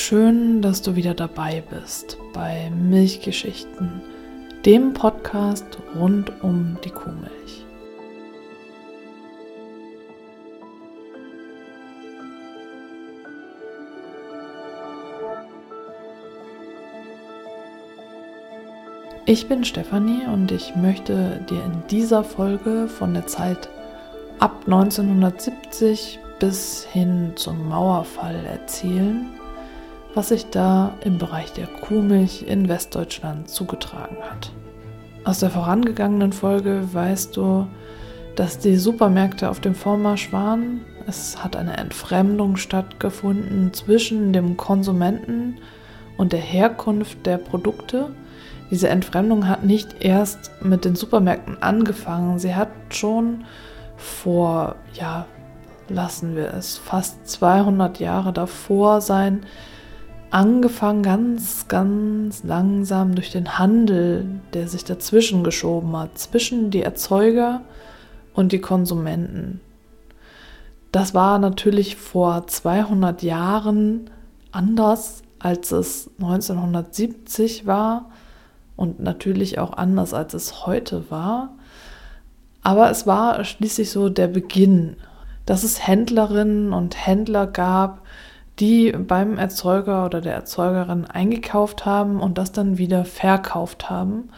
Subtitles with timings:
[0.00, 4.00] Schön, dass du wieder dabei bist bei Milchgeschichten,
[4.64, 7.66] dem Podcast rund um die Kuhmilch.
[19.26, 23.68] Ich bin Stefanie und ich möchte dir in dieser Folge von der Zeit
[24.38, 29.37] ab 1970 bis hin zum Mauerfall erzählen
[30.14, 34.52] was sich da im Bereich der Kuhmilch in Westdeutschland zugetragen hat.
[35.24, 37.66] Aus der vorangegangenen Folge weißt du,
[38.36, 40.80] dass die Supermärkte auf dem Vormarsch waren.
[41.06, 45.58] Es hat eine Entfremdung stattgefunden zwischen dem Konsumenten
[46.16, 48.10] und der Herkunft der Produkte.
[48.70, 53.44] Diese Entfremdung hat nicht erst mit den Supermärkten angefangen, sie hat schon
[53.96, 55.26] vor, ja,
[55.88, 59.46] lassen wir es, fast 200 Jahre davor sein,
[60.30, 67.62] angefangen ganz, ganz langsam durch den Handel, der sich dazwischen geschoben hat, zwischen die Erzeuger
[68.34, 69.60] und die Konsumenten.
[70.92, 74.10] Das war natürlich vor 200 Jahren
[74.52, 78.10] anders, als es 1970 war
[78.76, 81.54] und natürlich auch anders, als es heute war.
[82.62, 84.96] Aber es war schließlich so der Beginn,
[85.46, 88.02] dass es Händlerinnen und Händler gab,
[88.60, 94.30] die beim Erzeuger oder der Erzeugerin eingekauft haben und das dann wieder verkauft haben,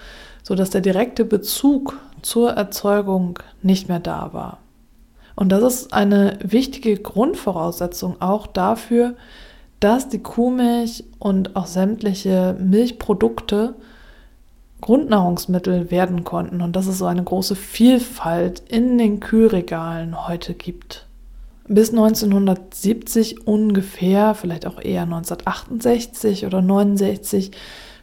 [0.43, 4.59] sodass der direkte Bezug zur Erzeugung nicht mehr da war.
[5.37, 9.15] Und das ist eine wichtige Grundvoraussetzung auch dafür,
[9.81, 13.75] dass die Kuhmilch und auch sämtliche Milchprodukte
[14.83, 21.07] Grundnahrungsmittel werden konnten und dass es so eine große Vielfalt in den Kühlregalen heute gibt
[21.71, 27.53] bis 1970 ungefähr, vielleicht auch eher 1968 oder 69,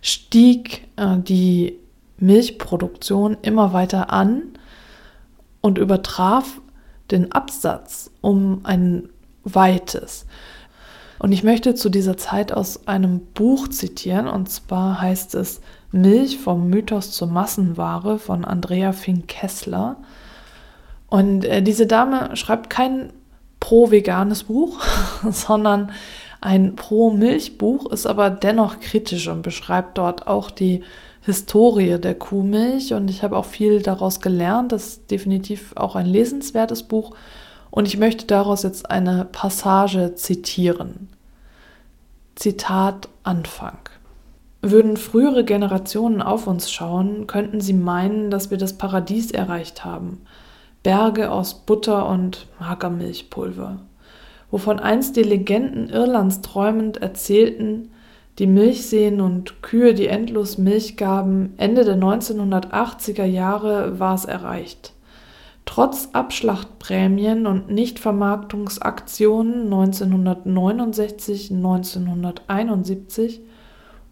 [0.01, 1.77] stieg äh, die
[2.17, 4.43] Milchproduktion immer weiter an
[5.59, 6.61] und übertraf
[7.11, 9.09] den Absatz um ein
[9.43, 10.25] weites.
[11.19, 15.59] Und ich möchte zu dieser Zeit aus einem Buch zitieren, und zwar heißt es
[15.91, 19.97] Milch vom Mythos zur Massenware von Andrea Fink-Kessler.
[21.09, 23.11] Und äh, diese Dame schreibt kein
[23.59, 24.79] pro-veganes Buch,
[25.31, 25.91] sondern
[26.41, 30.83] ein pro-Milch-Buch, ist aber dennoch kritisch und beschreibt dort auch die
[31.21, 32.93] Historie der Kuhmilch.
[32.93, 34.71] Und ich habe auch viel daraus gelernt.
[34.71, 37.15] Das ist definitiv auch ein lesenswertes Buch.
[37.71, 41.09] Und ich möchte daraus jetzt eine Passage zitieren.
[42.35, 43.79] Zitat Anfang.
[44.61, 50.21] Würden frühere Generationen auf uns schauen, könnten sie meinen, dass wir das Paradies erreicht haben–
[50.87, 53.81] Berge aus Butter und Magermilchpulver,
[54.51, 57.91] wovon einst die Legenden Irlands träumend erzählten,
[58.39, 64.93] die Milchseen und Kühe, die endlos Milch gaben, Ende der 1980er Jahre war es erreicht.
[65.65, 73.41] Trotz Abschlachtprämien und Nichtvermarktungsaktionen 1969, 1971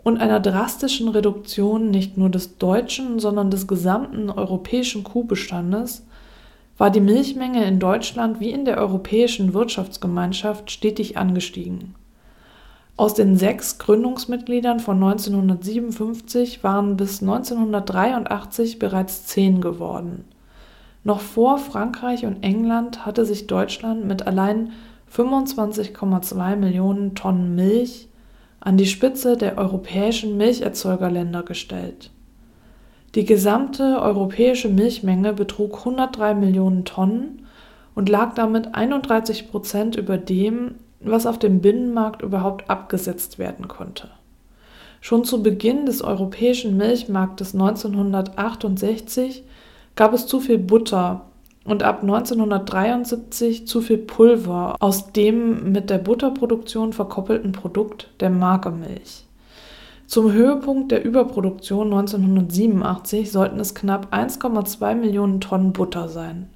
[0.03, 6.05] und einer drastischen Reduktion nicht nur des deutschen, sondern des gesamten europäischen Kuhbestandes
[6.77, 11.95] war die Milchmenge in Deutschland wie in der Europäischen Wirtschaftsgemeinschaft stetig angestiegen.
[12.97, 20.25] Aus den sechs Gründungsmitgliedern von 1957 waren bis 1983 bereits zehn geworden.
[21.03, 24.71] Noch vor Frankreich und England hatte sich Deutschland mit allein
[25.13, 28.07] 25,2 Millionen Tonnen Milch
[28.59, 32.11] an die Spitze der europäischen Milcherzeugerländer gestellt.
[33.15, 37.45] Die gesamte europäische Milchmenge betrug 103 Millionen Tonnen
[37.95, 44.09] und lag damit 31 Prozent über dem, was auf dem Binnenmarkt überhaupt abgesetzt werden konnte.
[44.99, 49.43] Schon zu Beginn des europäischen Milchmarktes 1968
[49.95, 51.27] gab es zu viel Butter
[51.63, 59.25] und ab 1973 zu viel Pulver aus dem mit der Butterproduktion verkoppelten Produkt der Magermilch.
[60.07, 66.49] Zum Höhepunkt der Überproduktion 1987 sollten es knapp 1,2 Millionen Tonnen Butter sein.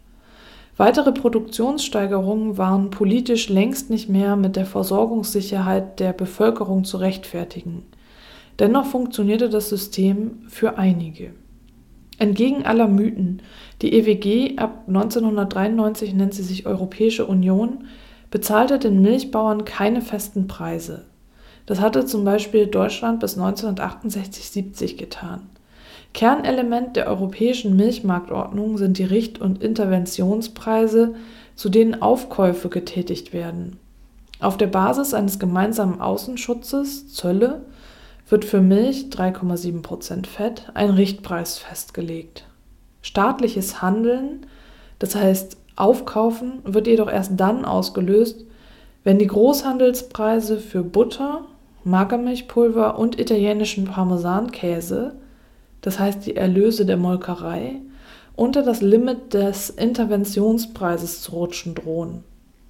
[0.78, 7.84] Weitere Produktionssteigerungen waren politisch längst nicht mehr mit der Versorgungssicherheit der Bevölkerung zu rechtfertigen.
[8.60, 11.32] Dennoch funktionierte das System für einige.
[12.18, 13.42] Entgegen aller Mythen,
[13.82, 17.86] die EWG ab 1993 nennt sie sich Europäische Union,
[18.30, 21.09] bezahlte den Milchbauern keine festen Preise.
[21.70, 25.48] Das hatte zum Beispiel Deutschland bis 1968-70 getan.
[26.16, 31.14] Kernelement der europäischen Milchmarktordnung sind die Richt- und Interventionspreise,
[31.54, 33.78] zu denen Aufkäufe getätigt werden.
[34.40, 37.62] Auf der Basis eines gemeinsamen Außenschutzes, Zölle,
[38.28, 42.46] wird für Milch 3,7% Fett ein Richtpreis festgelegt.
[43.04, 44.48] Staatliches Handeln,
[44.98, 48.44] das heißt Aufkaufen, wird jedoch erst dann ausgelöst,
[49.04, 51.46] wenn die Großhandelspreise für Butter,
[51.84, 55.16] Magermilchpulver und italienischen Parmesankäse,
[55.82, 57.76] das heißt die Erlöse der Molkerei,
[58.36, 62.24] unter das Limit des Interventionspreises zu rutschen drohen.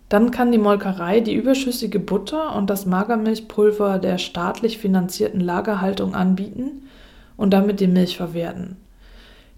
[0.10, 6.88] Dann kann die Molkerei die überschüssige Butter und das Magermilchpulver der staatlich finanzierten Lagerhaltung anbieten
[7.38, 8.78] und damit die Milch verwerten.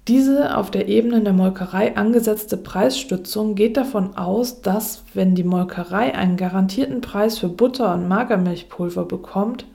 [0.07, 6.15] Diese auf der Ebene der Molkerei angesetzte Preisstützung geht davon aus, dass, wenn die Molkerei
[6.15, 9.65] einen garantierten Preis für Butter und Magermilchpulver bekommt,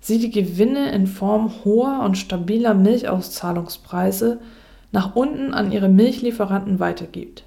[0.00, 4.40] sie die Gewinne in Form hoher und stabiler Milchauszahlungspreise
[4.90, 7.44] nach unten an ihre Milchlieferanten weitergibt.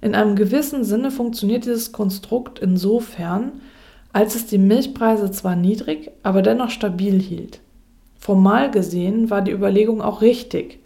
[0.00, 3.60] In einem gewissen Sinne funktioniert dieses Konstrukt insofern,
[4.14, 7.60] als es die Milchpreise zwar niedrig, aber dennoch stabil hielt.
[8.18, 10.80] Formal gesehen war die Überlegung auch richtig,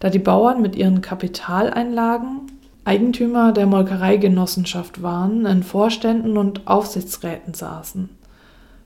[0.00, 2.52] da die Bauern mit ihren Kapitaleinlagen
[2.84, 8.08] Eigentümer der Molkereigenossenschaft waren, in Vorständen und Aufsichtsräten saßen.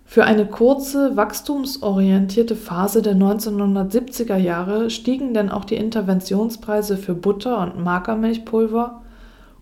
[0.04, 7.62] Für eine kurze, wachstumsorientierte Phase der 1970er Jahre stiegen denn auch die Interventionspreise für Butter
[7.62, 9.02] und Magermilchpulver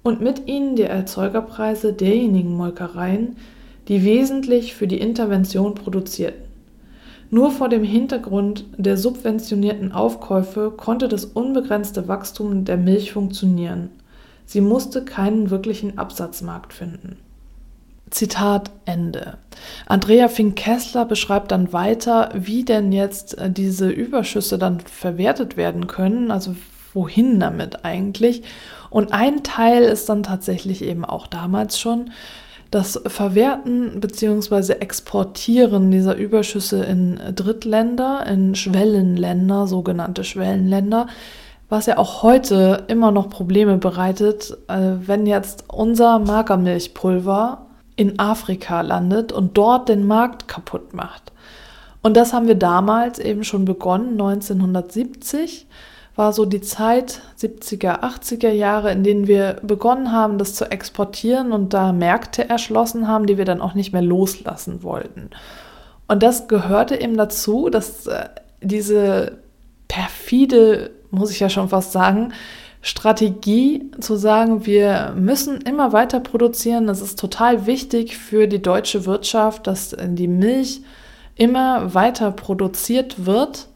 [0.02, 3.36] und mit ihnen die Erzeugerpreise derjenigen Molkereien,
[3.88, 6.49] die wesentlich für die Intervention produzierten.
[7.30, 13.90] Nur vor dem Hintergrund der subventionierten Aufkäufe konnte das unbegrenzte Wachstum der Milch funktionieren.
[14.46, 17.18] Sie musste keinen wirklichen Absatzmarkt finden.
[18.10, 19.38] Zitat Ende.
[19.86, 26.32] Andrea Fink-Kessler beschreibt dann weiter, wie denn jetzt äh, diese Überschüsse dann verwertet werden können,
[26.32, 26.56] also
[26.92, 28.42] wohin damit eigentlich.
[28.90, 32.10] Und ein Teil ist dann tatsächlich eben auch damals schon
[32.70, 34.74] das Verwerten bzw.
[34.74, 41.08] Exportieren dieser Überschüsse in Drittländer, in Schwellenländer, sogenannte Schwellenländer,
[41.68, 48.80] was ja auch heute immer noch Probleme bereitet, äh, wenn jetzt unser Magermilchpulver in Afrika
[48.80, 51.32] landet und dort den Markt kaputt macht.
[52.02, 55.66] Und das haben wir damals eben schon begonnen, 1970
[56.20, 61.50] war so die Zeit 70er, 80er Jahre, in denen wir begonnen haben, das zu exportieren
[61.50, 65.30] und da Märkte erschlossen haben, die wir dann auch nicht mehr loslassen wollten.
[66.08, 68.28] Und das gehörte eben dazu, dass äh,
[68.60, 69.38] diese
[69.88, 72.34] perfide, muss ich ja schon fast sagen,
[72.82, 76.86] Strategie zu sagen, wir müssen immer weiter produzieren.
[76.86, 80.82] Das ist total wichtig für die deutsche Wirtschaft, dass die Milch
[81.34, 83.69] immer weiter produziert wird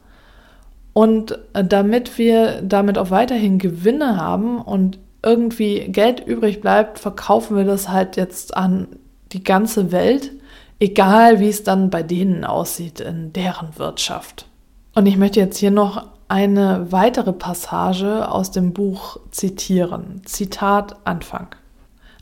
[0.95, 7.57] und äh, damit wir damit auch weiterhin Gewinne haben und irgendwie Geld übrig bleibt, verkaufen
[7.57, 8.89] wir das halt jetzt an
[9.33, 10.31] die ganze Welt,
[10.79, 14.47] egal wie es dann bei denen aussieht in deren Wirtschaft.
[14.95, 20.23] Und ich möchte jetzt hier noch eine weitere Passage aus dem Buch zitieren.
[20.25, 21.49] Zitat Anfang.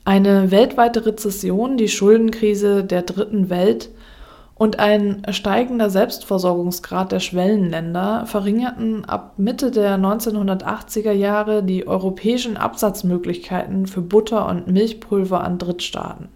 [0.04, 3.90] Eine weltweite Rezession, die Schuldenkrise der dritten Welt
[4.54, 13.86] und ein steigender Selbstversorgungsgrad der Schwellenländer verringerten ab Mitte der 1980er Jahre die europäischen Absatzmöglichkeiten
[13.86, 16.28] für Butter und Milchpulver an Drittstaaten.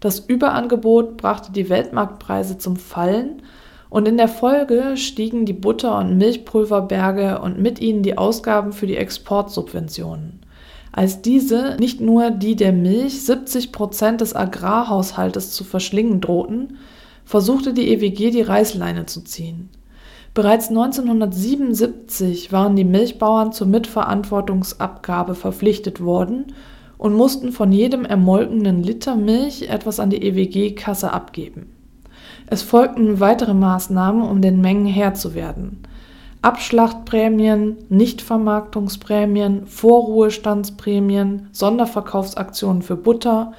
[0.00, 3.42] Das Überangebot brachte die Weltmarktpreise zum Fallen
[3.88, 8.86] und in der Folge stiegen die Butter- und Milchpulverberge und mit ihnen die Ausgaben für
[8.86, 10.40] die Exportsubventionen.
[10.92, 16.78] Als diese, nicht nur die der Milch, 70 Prozent des Agrarhaushaltes zu verschlingen drohten,
[17.24, 19.70] versuchte die EWG die Reißleine zu ziehen.
[20.34, 26.54] Bereits 1977 waren die Milchbauern zur Mitverantwortungsabgabe verpflichtet worden
[26.96, 31.74] und mussten von jedem ermolkenen Liter Milch etwas an die EWG-Kasse abgeben.
[32.46, 35.82] Es folgten weitere Maßnahmen, um den Mengen Herr zu werden.
[36.40, 43.52] Abschlachtprämien, Nichtvermarktungsprämien, Vorruhestandsprämien, Sonderverkaufsaktionen für Butter,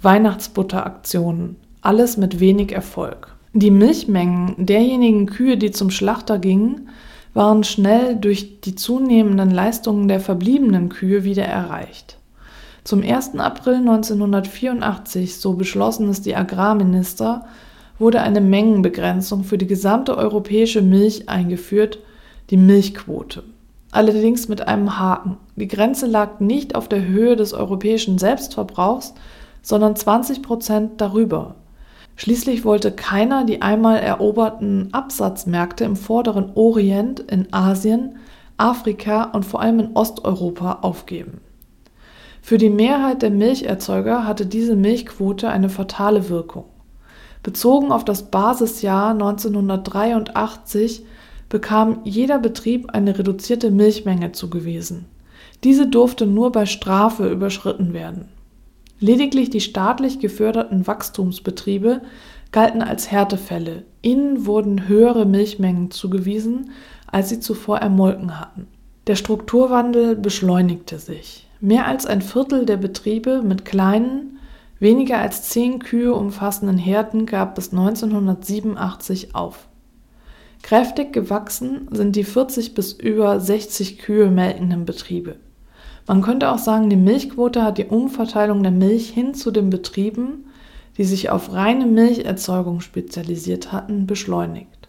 [0.00, 3.34] Weihnachtsbutteraktionen alles mit wenig Erfolg.
[3.52, 6.88] Die Milchmengen derjenigen Kühe, die zum Schlachter gingen,
[7.34, 12.18] waren schnell durch die zunehmenden Leistungen der verbliebenen Kühe wieder erreicht.
[12.84, 13.38] Zum 1.
[13.38, 17.44] April 1984, so beschlossen es die Agrarminister,
[17.98, 21.98] wurde eine Mengenbegrenzung für die gesamte europäische Milch eingeführt,
[22.48, 23.42] die Milchquote.
[23.92, 25.36] Allerdings mit einem Haken.
[25.56, 29.14] Die Grenze lag nicht auf der Höhe des europäischen Selbstverbrauchs,
[29.62, 31.56] sondern 20 Prozent darüber.
[32.16, 38.16] Schließlich wollte keiner die einmal eroberten Absatzmärkte im vorderen Orient, in Asien,
[38.58, 41.40] Afrika und vor allem in Osteuropa aufgeben.
[42.42, 46.64] Für die Mehrheit der Milcherzeuger hatte diese Milchquote eine fatale Wirkung.
[47.42, 51.04] Bezogen auf das Basisjahr 1983
[51.48, 55.06] bekam jeder Betrieb eine reduzierte Milchmenge zugewiesen.
[55.64, 58.28] Diese durfte nur bei Strafe überschritten werden.
[59.00, 62.02] Lediglich die staatlich geförderten Wachstumsbetriebe
[62.52, 63.84] galten als Härtefälle.
[64.02, 66.70] Ihnen wurden höhere Milchmengen zugewiesen,
[67.06, 68.66] als sie zuvor ermolken hatten.
[69.06, 71.48] Der Strukturwandel beschleunigte sich.
[71.60, 74.38] Mehr als ein Viertel der Betriebe mit kleinen,
[74.78, 79.68] weniger als zehn Kühe umfassenden Herden gab bis 1987 auf.
[80.62, 85.36] Kräftig gewachsen sind die 40 bis über 60 Kühe melkenden Betriebe.
[86.06, 90.46] Man könnte auch sagen, die Milchquote hat die Umverteilung der Milch hin zu den Betrieben,
[90.96, 94.88] die sich auf reine Milcherzeugung spezialisiert hatten, beschleunigt.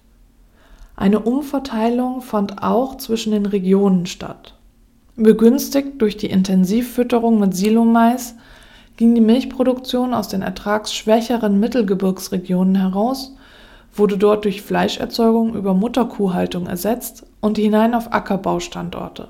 [0.95, 4.55] Eine Umverteilung fand auch zwischen den Regionen statt.
[5.15, 8.35] Begünstigt durch die Intensivfütterung mit Silomais
[8.97, 13.35] ging die Milchproduktion aus den ertragsschwächeren Mittelgebirgsregionen heraus,
[13.93, 19.27] wurde dort durch Fleischerzeugung über Mutterkuhhaltung ersetzt und hinein auf Ackerbaustandorte.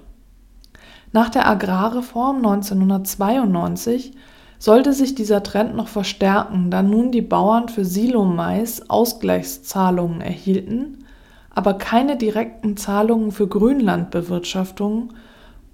[1.13, 4.13] Nach der Agrarreform 1992
[4.59, 11.05] sollte sich dieser Trend noch verstärken, da nun die Bauern für Silomais Ausgleichszahlungen erhielten,
[11.53, 15.13] aber keine direkten Zahlungen für Grünlandbewirtschaftung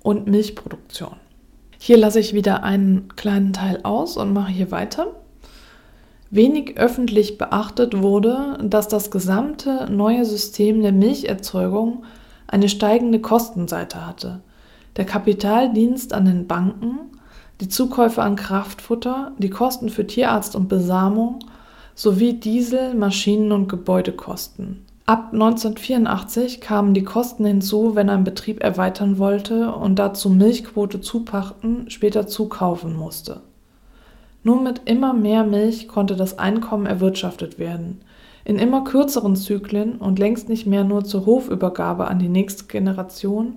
[0.02, 1.18] und Milchproduktion.
[1.78, 5.08] Hier lasse ich wieder einen kleinen Teil aus und mache hier weiter.
[6.32, 12.04] Wenig öffentlich beachtet wurde, dass das gesamte neue System der Milcherzeugung
[12.48, 14.42] eine steigende Kostenseite hatte.
[14.98, 16.98] Der Kapitaldienst an den Banken,
[17.62, 21.40] die Zukäufe an Kraftfutter, die Kosten für Tierarzt und Besamung
[21.94, 24.86] sowie Diesel, Maschinen und Gebäudekosten.
[25.06, 31.90] Ab 1984 kamen die Kosten hinzu, wenn ein Betrieb erweitern wollte und dazu Milchquote zupachten,
[31.90, 33.42] später zukaufen musste.
[34.44, 38.02] Nur mit immer mehr Milch konnte das Einkommen erwirtschaftet werden.
[38.46, 43.54] In immer kürzeren Zyklen und längst nicht mehr nur zur Hofübergabe an die nächste Generation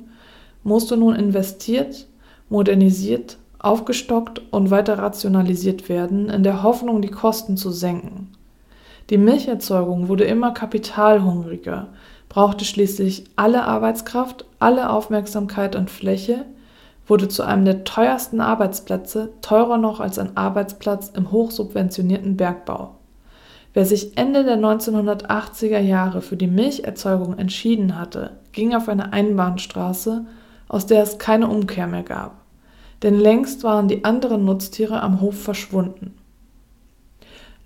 [0.63, 2.07] musste nun investiert,
[2.49, 8.33] modernisiert, aufgestockt und weiter rationalisiert werden, in der Hoffnung, die Kosten zu senken.
[9.11, 11.89] Die Milcherzeugung wurde immer kapitalhungriger,
[12.29, 16.45] brauchte schließlich alle Arbeitskraft, alle Aufmerksamkeit und Fläche,
[17.07, 22.95] wurde zu einem der teuersten Arbeitsplätze, teurer noch als ein Arbeitsplatz im hochsubventionierten Bergbau.
[23.75, 30.25] Wer sich Ende der 1980er Jahre für die Milcherzeugung entschieden hatte, ging auf eine Einbahnstraße
[30.71, 32.37] aus der es keine Umkehr mehr gab.
[33.03, 36.15] Denn längst waren die anderen Nutztiere am Hof verschwunden.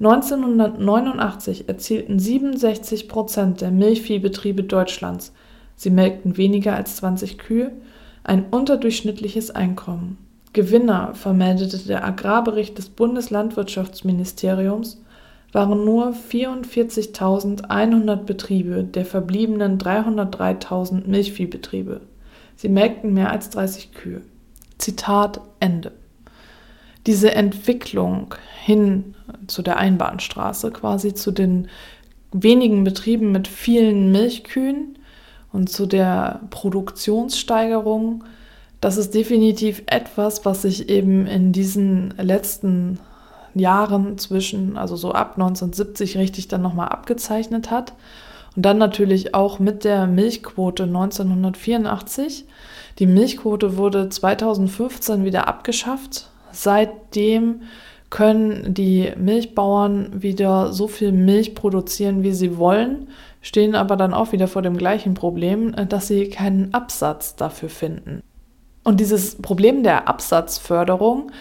[0.00, 5.34] 1989 erzielten 67 Prozent der Milchviehbetriebe Deutschlands,
[5.76, 7.73] sie melkten weniger als 20 Kühe,
[8.25, 10.16] ein unterdurchschnittliches Einkommen.
[10.54, 15.02] Gewinner, vermeldete der Agrarbericht des Bundeslandwirtschaftsministeriums,
[15.52, 22.00] waren nur 44.100 Betriebe der verbliebenen 303.000 Milchviehbetriebe.
[22.64, 24.23] Sie melkten mehr als 30 Kühe.
[24.78, 25.92] Zitat Ende.
[27.06, 29.14] Diese Entwicklung hin
[29.49, 31.68] zu der Einbahnstraße, quasi zu den
[32.33, 34.99] wenigen Betrieben mit vielen Milchkühen
[35.52, 38.25] und zu der Produktionssteigerung,
[38.80, 42.99] das ist definitiv etwas, was sich eben in diesen letzten
[43.52, 47.92] Jahren zwischen, also so ab 1970 richtig dann nochmal abgezeichnet hat
[48.56, 52.44] und dann natürlich auch mit der Milchquote 1984.
[52.99, 56.30] Die Milchquote wurde 2015 wieder abgeschafft.
[56.52, 57.62] Seitdem
[58.11, 63.08] können die Milchbauern wieder so viel Milch produzieren, wie sie wollen,
[63.40, 68.23] stehen aber dann auch wieder vor dem gleichen Problem, dass sie keinen Absatz dafür finden.
[68.84, 71.32] Und dieses Problem der Absatzförderung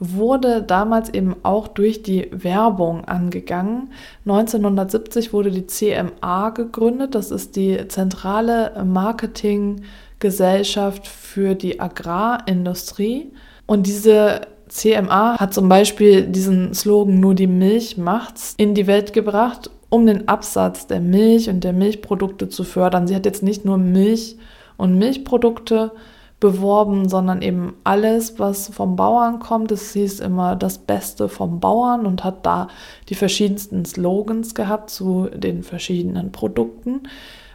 [0.00, 3.92] wurde damals eben auch durch die Werbung angegangen.
[4.24, 7.14] 1970 wurde die CMA gegründet.
[7.14, 13.30] Das ist die zentrale Marketinggesellschaft für die Agrarindustrie.
[13.66, 19.12] Und diese CMA hat zum Beispiel diesen Slogan Nur die Milch macht's in die Welt
[19.12, 23.06] gebracht, um den Absatz der Milch und der Milchprodukte zu fördern.
[23.06, 24.38] Sie hat jetzt nicht nur Milch
[24.78, 25.92] und Milchprodukte
[26.40, 29.70] beworben, sondern eben alles, was vom Bauern kommt.
[29.70, 32.68] Es hieß immer das Beste vom Bauern und hat da
[33.10, 37.02] die verschiedensten Slogans gehabt zu den verschiedenen Produkten.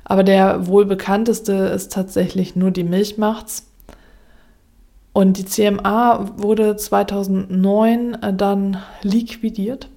[0.03, 3.67] Aber der wohl bekannteste ist tatsächlich nur die Milch macht's.
[5.13, 9.89] Und die CMA wurde 2009 dann liquidiert.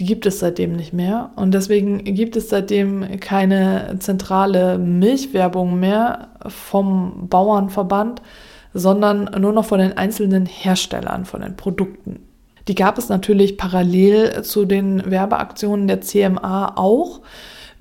[0.00, 1.30] Die gibt es seitdem nicht mehr.
[1.36, 8.22] Und deswegen gibt es seitdem keine zentrale Milchwerbung mehr vom Bauernverband,
[8.72, 12.20] sondern nur noch von den einzelnen Herstellern von den Produkten.
[12.66, 17.20] Die gab es natürlich parallel zu den Werbeaktionen der CMA auch.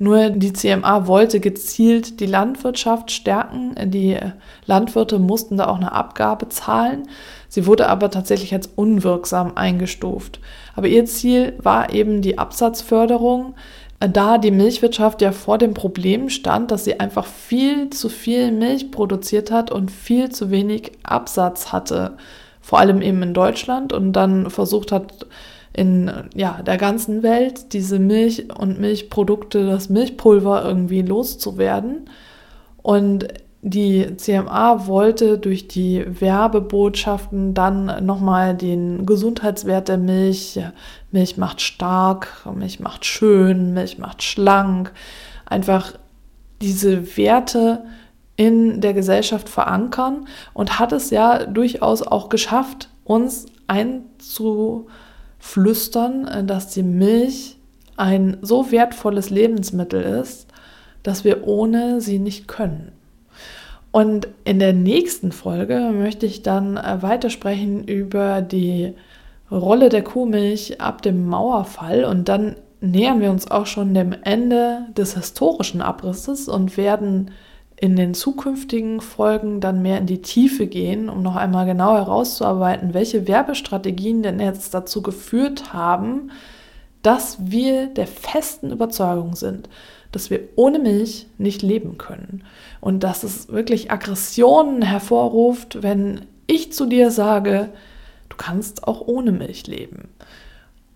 [0.01, 3.75] Nur die CMA wollte gezielt die Landwirtschaft stärken.
[3.91, 4.17] Die
[4.65, 7.09] Landwirte mussten da auch eine Abgabe zahlen.
[7.49, 10.39] Sie wurde aber tatsächlich als unwirksam eingestuft.
[10.75, 13.55] Aber ihr Ziel war eben die Absatzförderung,
[13.99, 18.91] da die Milchwirtschaft ja vor dem Problem stand, dass sie einfach viel zu viel Milch
[18.91, 22.15] produziert hat und viel zu wenig Absatz hatte,
[22.61, 25.25] vor allem eben in Deutschland und dann versucht hat,
[25.73, 32.09] in ja, der ganzen Welt diese Milch und Milchprodukte, das Milchpulver irgendwie loszuwerden.
[32.81, 33.27] Und
[33.61, 40.59] die CMA wollte durch die Werbebotschaften dann nochmal den Gesundheitswert der Milch,
[41.11, 44.93] Milch macht stark, Milch macht schön, Milch macht schlank,
[45.45, 45.93] einfach
[46.61, 47.83] diese Werte
[48.37, 53.45] in der Gesellschaft verankern und hat es ja durchaus auch geschafft, uns
[55.39, 57.57] einzuflüstern, dass die Milch
[57.97, 60.47] ein so wertvolles Lebensmittel ist,
[61.03, 62.91] dass wir ohne sie nicht können.
[63.91, 68.93] Und in der nächsten Folge möchte ich dann äh, weitersprechen über die
[69.49, 74.85] Rolle der Kuhmilch ab dem Mauerfall und dann nähern wir uns auch schon dem Ende
[74.95, 77.31] des historischen Abrisses und werden
[77.81, 82.93] in den zukünftigen Folgen dann mehr in die Tiefe gehen, um noch einmal genau herauszuarbeiten,
[82.93, 86.31] welche Werbestrategien denn jetzt dazu geführt haben,
[87.03, 89.69] dass wir der festen Überzeugung sind,
[90.11, 92.43] dass wir ohne Milch nicht leben können
[92.81, 97.69] und dass es wirklich Aggressionen hervorruft, wenn ich zu dir sage,
[98.27, 100.09] du kannst auch ohne Milch leben.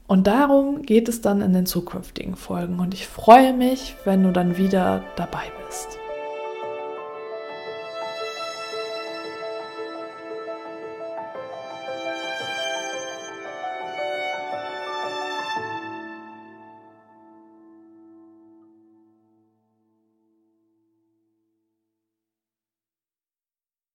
[0.05, 4.33] Und darum geht es dann in den zukünftigen Folgen und ich freue mich, wenn du
[4.33, 6.02] dann wieder dabei bist.